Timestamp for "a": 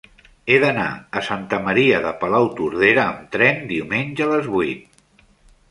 1.21-1.21, 4.29-4.33